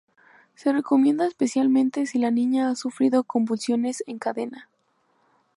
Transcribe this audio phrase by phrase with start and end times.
[0.55, 4.67] Se recomienda especialmente si la niña ha sufrido convulsiones en cadena.